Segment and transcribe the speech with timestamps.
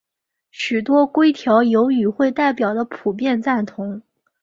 [0.49, 4.01] 许多规条有与会代表的普遍赞同。